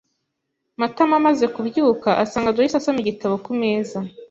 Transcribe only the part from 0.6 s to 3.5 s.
Matama amaze kubyuka, asanga Joyci asoma igitabo